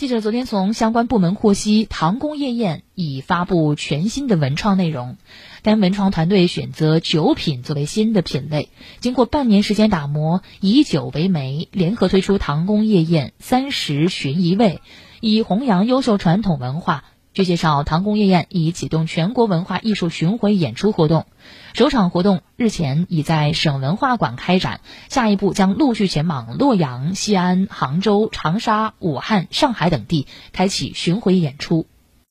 [0.00, 5.18] 记者昨天从相关部门获悉，唐宫夜宴已发布全新的文创内容。
[5.62, 8.70] 该文创团队选择酒品作为新的品类，
[9.00, 14.80] 经过半年时间打磨，以酒为媒，联合推出唐宫夜宴三十寻一味，
[15.20, 17.04] 以弘扬优秀传统文化。
[17.32, 21.26] 据介绍，唐宫夜宴已启动全国文化艺术巡回演出活动，
[21.74, 31.86] 首场活动日前已在省文化馆开展，下一步将陆续前往洛阳、西安、杭州、长沙、武汉、上海等地，开启巡回演出。